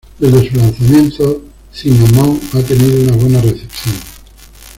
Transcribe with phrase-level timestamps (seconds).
[0.17, 1.41] Desde su lanzamiento,
[1.71, 3.95] Cinnamon ha tenido una buena recepción.